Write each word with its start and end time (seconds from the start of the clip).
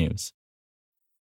technews. 0.00 0.32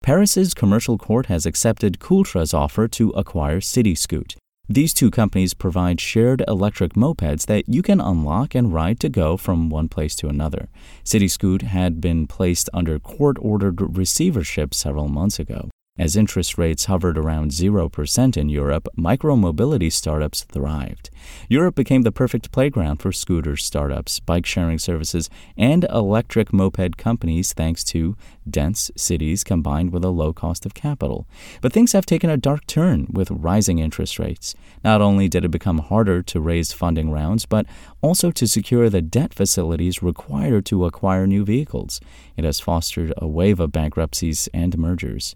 Paris's 0.02 0.55
commercial 0.55 0.96
court 0.96 1.27
has 1.27 1.45
accepted 1.45 1.98
Cooltra's 1.98 2.55
offer 2.55 2.88
to 2.88 3.10
acquire 3.10 3.60
Cityscoot. 3.60 4.37
These 4.70 4.92
two 4.92 5.10
companies 5.10 5.54
provide 5.54 6.01
shared 6.01 6.45
electric 6.46 6.92
mopeds 6.92 7.46
that 7.46 7.68
you 7.68 7.82
can 7.82 8.01
unlock 8.01 8.54
and 8.54 8.73
ride 8.73 9.01
to 9.01 9.09
go 9.09 9.37
from 9.37 9.70
one 9.70 9.88
place 9.88 10.14
to 10.16 10.28
another. 10.28 10.68
Cityscoot 11.04 11.62
had 11.62 12.01
been 12.01 12.27
placed 12.27 12.68
under 12.74 12.98
court 12.98 13.38
ordered 13.41 13.96
receivership 13.96 14.74
several 14.74 15.09
months 15.09 15.38
ago. 15.38 15.70
As 15.99 16.15
interest 16.15 16.57
rates 16.57 16.85
hovered 16.85 17.18
around 17.18 17.51
0% 17.51 18.37
in 18.37 18.49
Europe, 18.49 18.88
micromobility 18.96 19.93
startups 19.93 20.45
thrived. 20.45 21.10
Europe 21.49 21.74
became 21.74 22.02
the 22.02 22.13
perfect 22.13 22.52
playground 22.52 22.99
for 22.99 23.10
scooter 23.10 23.57
startups, 23.57 24.21
bike 24.21 24.46
sharing 24.46 24.79
services, 24.79 25.29
and 25.57 25.85
electric 25.91 26.52
moped 26.52 26.96
companies 26.96 27.52
thanks 27.52 27.82
to 27.85 28.16
dense 28.49 28.91
cities 28.96 29.45
combined 29.45 29.93
with 29.93 30.04
a 30.04 30.10
low 30.10 30.32
cost 30.32 30.65
of 30.65 30.74
capital. 30.74 31.26
But 31.60 31.73
things 31.73 31.93
have 31.93 32.07
taken 32.07 32.30
a 32.30 32.37
dark 32.37 32.66
turn 32.66 33.09
with 33.10 33.30
rising 33.30 33.79
interest 33.79 34.19
rates. 34.19 34.54
Not 34.85 35.02
only 35.02 35.29
did 35.29 35.45
it 35.45 35.51
become 35.51 35.79
harder 35.79 36.23
to 36.23 36.41
raise 36.41 36.73
funding 36.73 37.10
rounds, 37.10 37.45
but 37.45 37.66
also 38.01 38.30
to 38.30 38.46
secure 38.46 38.88
the 38.88 39.02
debt 39.02 39.35
facilities 39.35 40.02
required 40.02 40.65
to 40.66 40.85
acquire 40.85 41.26
new 41.26 41.45
vehicles. 41.45 42.01
It 42.37 42.45
has 42.45 42.60
fostered 42.60 43.13
a 43.16 43.26
wave 43.26 43.59
of 43.59 43.73
bankruptcies 43.73 44.49
and 44.54 44.79
mergers. 44.79 45.35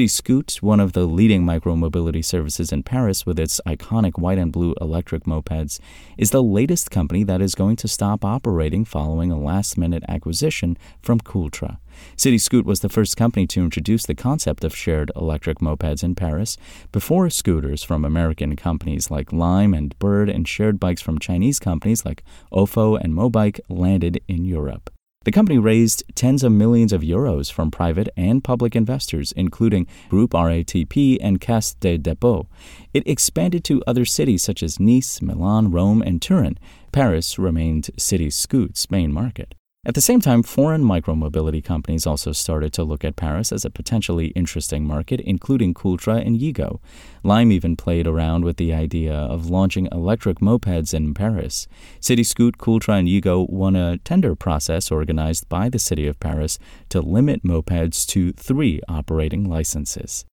Cityscoot, 0.00 0.62
one 0.62 0.80
of 0.80 0.94
the 0.94 1.04
leading 1.04 1.44
micromobility 1.44 2.24
services 2.24 2.72
in 2.72 2.82
Paris 2.82 3.26
with 3.26 3.38
its 3.38 3.60
iconic 3.66 4.18
white 4.18 4.38
and 4.38 4.50
blue 4.50 4.74
electric 4.80 5.24
mopeds, 5.24 5.78
is 6.16 6.30
the 6.30 6.42
latest 6.42 6.90
company 6.90 7.22
that 7.22 7.42
is 7.42 7.54
going 7.54 7.76
to 7.76 7.86
stop 7.86 8.24
operating 8.24 8.86
following 8.86 9.30
a 9.30 9.38
last 9.38 9.76
minute 9.76 10.02
acquisition 10.08 10.78
from 11.02 11.20
Cooltra. 11.20 11.76
Cityscoot 12.16 12.64
was 12.64 12.80
the 12.80 12.88
first 12.88 13.18
company 13.18 13.46
to 13.48 13.62
introduce 13.62 14.06
the 14.06 14.14
concept 14.14 14.64
of 14.64 14.74
shared 14.74 15.12
electric 15.14 15.58
mopeds 15.58 16.02
in 16.02 16.14
Paris 16.14 16.56
before 16.92 17.28
scooters 17.28 17.82
from 17.82 18.02
American 18.02 18.56
companies 18.56 19.10
like 19.10 19.34
Lime 19.34 19.74
and 19.74 19.98
Bird 19.98 20.30
and 20.30 20.48
shared 20.48 20.80
bikes 20.80 21.02
from 21.02 21.18
Chinese 21.18 21.58
companies 21.58 22.06
like 22.06 22.24
Ofo 22.50 22.98
and 22.98 23.12
Mobike 23.12 23.60
landed 23.68 24.22
in 24.26 24.46
Europe. 24.46 24.88
The 25.22 25.32
company 25.32 25.58
raised 25.58 26.02
tens 26.14 26.42
of 26.42 26.52
millions 26.52 26.94
of 26.94 27.02
euros 27.02 27.52
from 27.52 27.70
private 27.70 28.08
and 28.16 28.42
public 28.42 28.74
investors, 28.74 29.32
including 29.32 29.86
Group 30.08 30.30
RATP 30.30 31.18
and 31.20 31.38
Caisse 31.38 31.74
des 31.74 31.98
Dépôts. 31.98 32.46
It 32.94 33.06
expanded 33.06 33.62
to 33.64 33.82
other 33.86 34.06
cities 34.06 34.42
such 34.42 34.62
as 34.62 34.80
Nice, 34.80 35.20
Milan, 35.20 35.70
Rome, 35.70 36.00
and 36.00 36.22
Turin. 36.22 36.58
Paris 36.90 37.38
remained 37.38 37.90
Cityscoot's 37.98 38.90
main 38.90 39.12
market. 39.12 39.54
At 39.82 39.94
the 39.94 40.02
same 40.02 40.20
time, 40.20 40.42
foreign 40.42 40.84
micromobility 40.84 41.64
companies 41.64 42.06
also 42.06 42.32
started 42.32 42.70
to 42.74 42.84
look 42.84 43.02
at 43.02 43.16
Paris 43.16 43.50
as 43.50 43.64
a 43.64 43.70
potentially 43.70 44.26
interesting 44.36 44.86
market, 44.86 45.20
including 45.20 45.72
Cooltra 45.72 46.20
and 46.24 46.38
Yego. 46.38 46.80
Lime 47.22 47.50
even 47.50 47.76
played 47.76 48.06
around 48.06 48.44
with 48.44 48.58
the 48.58 48.74
idea 48.74 49.14
of 49.14 49.48
launching 49.48 49.88
electric 49.90 50.40
mopeds 50.40 50.92
in 50.92 51.14
Paris. 51.14 51.66
Cityscoot, 51.98 52.58
Cooltra, 52.58 52.98
and 52.98 53.08
Yego 53.08 53.48
won 53.48 53.74
a 53.74 53.96
tender 53.96 54.36
process 54.36 54.90
organized 54.90 55.48
by 55.48 55.70
the 55.70 55.78
city 55.78 56.06
of 56.06 56.20
Paris 56.20 56.58
to 56.90 57.00
limit 57.00 57.42
mopeds 57.42 58.06
to 58.08 58.32
three 58.32 58.82
operating 58.86 59.48
licenses. 59.48 60.26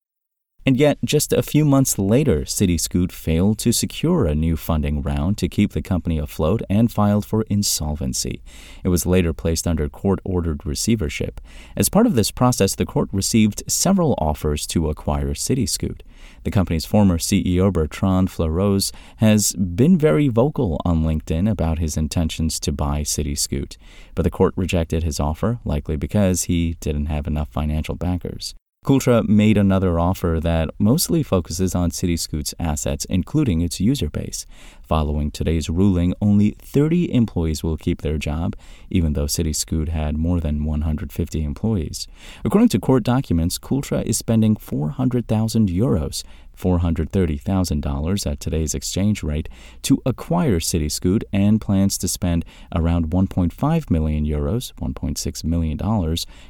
And 0.68 0.76
yet, 0.76 0.98
just 1.06 1.32
a 1.32 1.42
few 1.42 1.64
months 1.64 1.98
later, 1.98 2.42
Cityscoot 2.42 3.14
failed 3.14 3.58
to 3.60 3.72
secure 3.72 4.26
a 4.26 4.36
new 4.36 4.58
funding 4.58 5.02
round 5.02 5.38
to 5.38 5.48
keep 5.48 5.72
the 5.72 5.82
company 5.82 6.18
afloat 6.18 6.62
and 6.70 6.92
filed 6.92 7.26
for 7.26 7.44
insolvency. 7.44 8.44
It 8.84 8.90
was 8.90 9.06
later 9.06 9.32
placed 9.32 9.66
under 9.66 9.88
court 9.88 10.20
ordered 10.26 10.66
receivership. 10.66 11.40
As 11.78 11.88
part 11.88 12.06
of 12.06 12.16
this 12.16 12.32
process, 12.32 12.76
the 12.76 12.86
court 12.86 13.08
received 13.14 13.64
several 13.66 14.14
offers 14.18 14.68
to 14.68 14.90
acquire 14.90 15.34
Cityscoot. 15.34 16.02
The 16.44 16.52
company's 16.52 16.86
former 16.86 17.18
CEO, 17.18 17.72
Bertrand 17.72 18.28
Fleurot, 18.28 18.92
has 19.20 19.54
been 19.54 19.98
very 19.98 20.28
vocal 20.28 20.82
on 20.84 21.04
LinkedIn 21.04 21.50
about 21.50 21.80
his 21.80 21.96
intentions 21.96 22.60
to 22.60 22.74
buy 22.74 23.04
Cityscoot, 23.04 23.78
but 24.16 24.24
the 24.24 24.30
court 24.30 24.54
rejected 24.58 25.04
his 25.04 25.18
offer, 25.18 25.60
likely 25.64 25.96
because 25.96 26.44
he 26.44 26.74
didn't 26.82 27.06
have 27.06 27.26
enough 27.26 27.48
financial 27.54 27.96
backers. 27.96 28.54
Cooltra 28.86 29.28
made 29.28 29.58
another 29.58 30.00
offer 30.00 30.40
that 30.42 30.70
mostly 30.80 31.22
focuses 31.22 31.76
on 31.76 31.92
Cityscoot's 31.92 32.54
assets, 32.58 33.04
including 33.06 33.60
its 33.60 33.82
user 33.82 34.10
base. 34.10 34.46
Following 34.82 35.30
today's 35.30 35.70
ruling, 35.70 36.14
only 36.22 36.52
30 36.62 37.14
employees 37.14 37.64
will 37.64 37.76
keep 37.76 38.02
their 38.02 38.18
job, 38.18 38.56
even 38.90 39.12
though 39.12 39.26
Cityscoot 39.26 39.90
had 39.90 40.18
more 40.18 40.40
than 40.40 40.64
150 40.64 41.44
employees. 41.44 42.08
According 42.46 42.70
to 42.70 42.80
court 42.80 43.04
documents, 43.04 43.60
Cooltra 43.60 44.04
is 44.06 44.18
spending 44.18 44.56
400,000 44.56 45.68
euros, 45.68 46.24
$430,000 46.58 48.32
at 48.32 48.40
today's 48.40 48.74
exchange 48.74 49.24
rate, 49.24 49.50
to 49.84 50.02
acquire 50.06 50.60
Cityscoot 50.60 51.24
and 51.32 51.62
plans 51.62 51.98
to 52.00 52.08
spend 52.08 52.44
around 52.76 53.10
1.5 53.10 53.90
million 53.90 54.26
euros, 54.26 54.74
$1.6 54.74 55.44
million, 55.44 55.82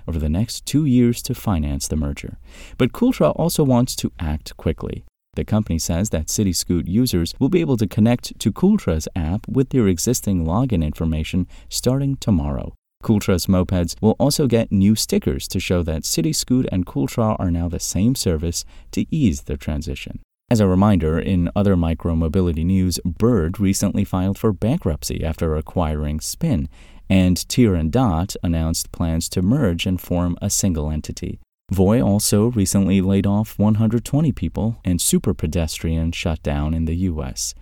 over 0.08 0.20
the 0.20 0.30
next 0.30 0.66
two 0.66 0.86
years 0.86 1.22
to 1.22 1.36
finance 1.36 1.88
the 1.88 1.96
merger. 1.96 2.38
But 2.78 2.92
Cooltra 2.92 3.34
also 3.36 3.64
wants 3.64 3.96
to 3.98 4.12
act 4.20 4.56
quickly. 4.58 5.04
The 5.36 5.46
company 5.46 5.78
says 5.78 6.10
that 6.10 6.28
Cityscoot 6.28 6.88
users 6.88 7.36
will 7.40 7.50
be 7.50 7.62
able 7.62 7.78
to 7.78 7.86
connect 7.88 8.40
to 8.40 8.52
Cooltra's 8.52 9.08
app 9.16 9.48
with 9.48 9.70
their 9.70 9.88
existing 9.88 10.46
login 10.46 10.84
information 10.84 11.48
starting 11.70 12.16
tomorrow. 12.16 12.74
Cooltra's 13.04 13.46
mopeds 13.46 13.96
will 14.02 14.16
also 14.20 14.48
get 14.48 14.72
new 14.72 14.96
stickers 14.96 15.48
to 15.50 15.60
show 15.60 15.84
that 15.84 16.06
City 16.06 16.32
Cityscoot 16.32 16.68
and 16.72 16.86
Cooltra 16.86 17.36
are 17.40 17.52
now 17.52 17.70
the 17.70 17.80
same 17.80 18.16
service 18.16 18.66
to 18.92 19.06
ease 19.10 19.44
their 19.44 19.58
transition. 19.58 20.20
As 20.50 20.60
a 20.60 20.68
reminder, 20.68 21.20
in 21.20 21.52
other 21.56 21.76
micromobility 21.76 22.66
news, 22.66 23.00
Bird 23.06 23.60
recently 23.60 24.04
filed 24.04 24.38
for 24.38 24.54
bankruptcy 24.54 25.24
after 25.24 25.56
acquiring 25.56 26.22
Spin, 26.22 26.70
and 27.10 27.48
Tier 27.50 27.76
and 27.76 27.92
Dot 27.92 28.36
announced 28.44 28.92
plans 28.92 29.30
to 29.30 29.42
merge 29.42 29.86
and 29.86 30.00
form 30.00 30.38
a 30.42 30.50
single 30.50 30.90
entity. 30.90 31.40
Voi 31.70 32.02
also 32.02 32.52
recently 32.52 33.02
laid 33.02 33.28
off 33.28 33.60
120 33.60 34.32
people, 34.32 34.80
and 34.86 35.02
Super 35.02 35.34
Pedestrian 35.34 36.14
shut 36.14 36.42
down 36.42 36.74
in 36.74 36.86
the 36.86 36.96
U.S. 36.96 37.54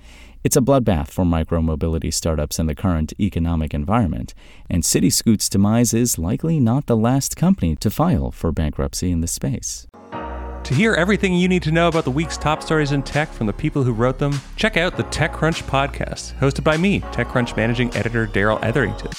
It's 0.45 0.55
a 0.55 0.61
bloodbath 0.61 1.07
for 1.07 1.25
micromobility 1.25 2.13
startups 2.13 2.59
in 2.59 2.67
the 2.67 2.75
current 2.75 3.13
economic 3.19 3.73
environment, 3.73 4.35
and 4.69 4.83
Cityscoot's 4.83 5.49
demise 5.49 5.91
is 5.91 6.19
likely 6.19 6.59
not 6.59 6.85
the 6.85 6.95
last 6.95 7.35
company 7.35 7.75
to 7.77 7.89
file 7.89 8.29
for 8.29 8.51
bankruptcy 8.51 9.09
in 9.09 9.21
the 9.21 9.27
space. 9.27 9.87
To 10.11 10.75
hear 10.75 10.93
everything 10.93 11.33
you 11.33 11.47
need 11.47 11.63
to 11.63 11.71
know 11.71 11.87
about 11.87 12.03
the 12.03 12.11
week's 12.11 12.37
top 12.37 12.61
stories 12.61 12.91
in 12.91 13.01
tech 13.01 13.33
from 13.33 13.47
the 13.47 13.53
people 13.53 13.81
who 13.83 13.91
wrote 13.91 14.19
them, 14.19 14.39
check 14.55 14.77
out 14.77 14.95
the 14.95 15.05
TechCrunch 15.05 15.63
podcast, 15.63 16.35
hosted 16.35 16.63
by 16.63 16.77
me, 16.77 16.99
TechCrunch 16.99 17.57
managing 17.57 17.91
editor 17.95 18.27
Darrell 18.27 18.59
Etherington. 18.61 19.13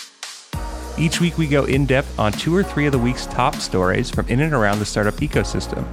Each 0.97 1.21
week, 1.21 1.39
we 1.39 1.49
go 1.49 1.65
in 1.65 1.87
depth 1.87 2.21
on 2.21 2.31
two 2.31 2.55
or 2.55 2.63
three 2.63 2.87
of 2.87 2.93
the 2.93 3.01
week's 3.01 3.27
top 3.27 3.57
stories 3.57 4.11
from 4.11 4.29
in 4.29 4.43
and 4.43 4.53
around 4.53 4.79
the 4.79 4.87
startup 4.87 5.15
ecosystem. 5.15 5.93